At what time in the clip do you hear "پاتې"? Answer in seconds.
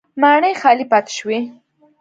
0.91-1.11